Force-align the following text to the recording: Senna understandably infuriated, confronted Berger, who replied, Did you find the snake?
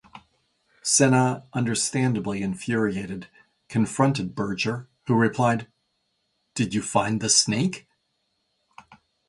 Senna 0.81 1.45
understandably 1.53 2.41
infuriated, 2.41 3.27
confronted 3.69 4.33
Berger, 4.33 4.89
who 5.05 5.13
replied, 5.13 5.67
Did 6.55 6.73
you 6.73 6.81
find 6.81 7.21
the 7.21 7.29
snake? 7.29 7.87